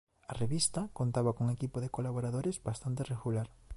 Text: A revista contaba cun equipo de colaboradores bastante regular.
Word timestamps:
A 0.31 0.33
revista 0.43 0.81
contaba 0.99 1.35
cun 1.35 1.47
equipo 1.55 1.77
de 1.81 1.93
colaboradores 1.95 2.55
bastante 2.69 3.01
regular. 3.13 3.47